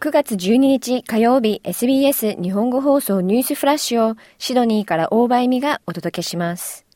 [0.00, 6.86] 9月12日火曜日 SBS 日本語放送ニュースフラッシュをシドニーから大場恵美がお届けします。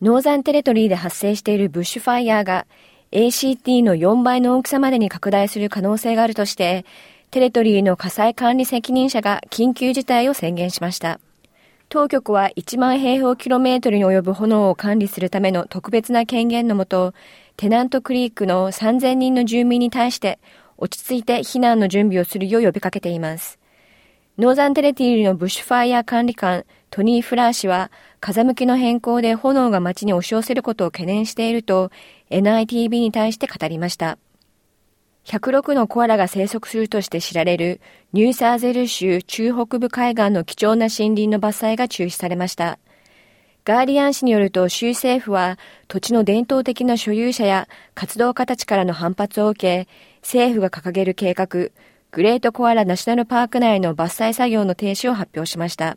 [0.00, 2.66] ノーザンテレトリーで発生しているブッシュファイヤーが
[3.12, 6.84] ACT の4倍の大きさまでに拡大する可能性があるとして、
[7.30, 11.20] テレトリーの火災管理責任者が緊急事態を宣言しました。
[11.88, 17.14] 当局は1万平方キロメートルに及ぶ炎を管理するための特別な権限のもと、
[17.56, 20.40] テナントクリークの3000人の住民に対して
[20.82, 23.60] 落ち着いて避難の準備をするよう呼びかけています。
[24.36, 31.92] ノーザンテレティールのブッシュファイヤー管理官トニー・フラー氏は風向きの変更で炎が街に押し寄せることを懸念していると
[32.30, 34.18] NITV に対して語りました。
[35.24, 37.80] 106のコアラが生息するとして知られる
[38.12, 42.80] ニューサーゼル州中北部海岸の貴重な森林の伐採が中止されました。
[43.64, 49.88] ガーディアン紙によると州政府は土地の伝統的な所有者や活動家たちからの反発を受け、
[50.20, 55.96] 政府が掲げる計画、グレートコアラナショナルパーク内の伐採作業の停止を発表しました。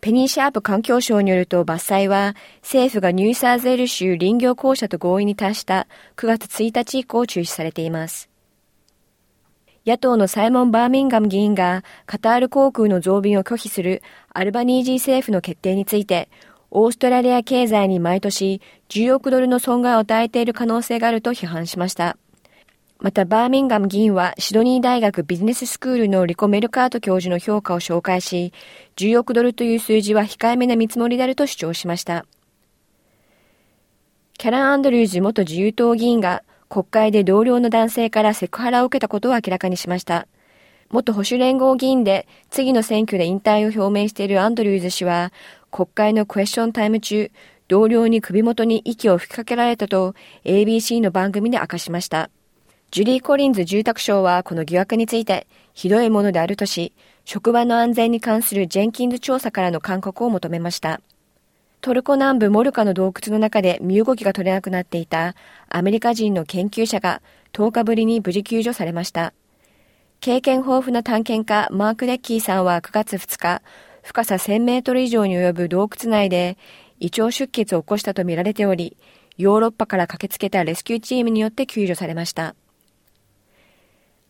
[0.00, 8.28] ペニーシャープ環境省によると伐採は政府がニューサーゼール州林業公社と合意に達した9月1日以降中止されています。
[9.84, 16.28] 野党のサイモン・バーミンガム議員がカタール航空の増便を拒否するアルバニージー政府の決定について
[16.78, 18.60] オーストラリア経済に毎年
[18.90, 22.18] 10億ドルの損害を与えている可能性があると批判しました。
[22.98, 28.52] また、バーミンガム議員はシドニー大学ビジネススクールのリコ・メルカート教授の評価を紹介し、
[28.96, 32.26] 10億ドルという数字は控えめな見積もりであると主張しました。
[34.36, 40.28] キャラン・アンドリューズ元自由党議員が国会で同僚の男性からセクハラを受けたことを明らかにしました。
[40.88, 45.32] 元保守連合議員で次の選挙で引退を表明しているアンドリューズ氏は、
[45.70, 47.30] 国会のクエスチョンタイム中、
[47.68, 52.30] 同僚に首元に息を吹きかけられたと ABC の番組で明かしました。
[52.92, 56.92] ジュリー・コリンズ住宅相はこの疑惑についてひどいものであるとし、
[57.24, 61.00] 職場の安全に関するジェンキンズ調査からの勧告を求めました。
[61.80, 65.34] トルコ南部モルカの洞窟の中で身動きが取れなくなっていた
[65.68, 67.22] アメリカ人の研究者が
[67.52, 69.32] 10日ぶりに無事救助されました。
[70.20, 73.62] 経験豊富な探検家マーク・レッキーさんは9月2日、
[74.06, 76.56] 深さ1000メートル以上に及ぶ洞窟内で
[77.00, 78.96] 胃腸出血を起こしたとみられており、
[79.36, 82.54] ヨーロッパから駆けつけたレスキューチームによって救助されました。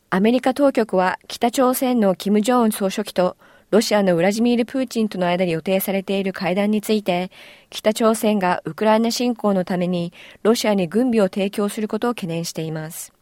[0.09, 3.37] アメリカ当局は北朝鮮の金正恩総書記と
[3.71, 7.31] ロシアのウラジミール・プーチンとの間に予定されている会談について、
[7.69, 13.13] 北朝鮮がウクライナ侵攻のためにロシアに軍備を提供することを懸念しています。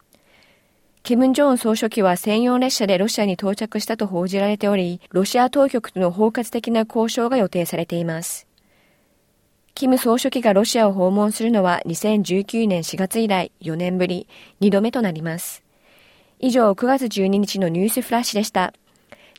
[1.05, 8.47] キム・ジョン総書記は専用列車でロシアに到着したと報じられており、ロシア当局との包括的な交渉が予定されています。
[9.75, 14.27] キム総書記がロシアを訪問するのは2019年4月以来4年ぶり
[14.63, 15.63] 2度目となります。
[16.39, 18.73] 以上、9月12日のニュースフラッシュでした。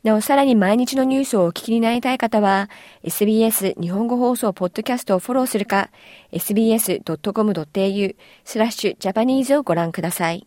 [0.04, 2.70] なお、さらに毎日のニュースをお聞きになりたい方は、
[3.02, 5.90] SBS 日本語放送ポッドキャストをフォローするか、
[6.30, 10.46] sbs.com.au スラッシュジャパニーズをご覧ください。